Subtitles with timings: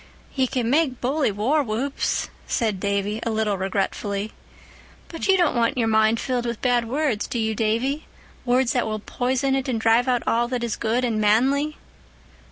[0.31, 4.31] "He can make bully war whoops," said Davy a little regretfully.
[5.09, 8.97] "But you don't want your mind filled with bad words, do you, Davy—words that will
[9.01, 11.77] poison it and drive out all that is good and manly?"